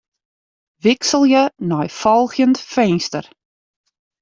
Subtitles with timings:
[0.83, 3.25] Wikselje nei folgjend finster.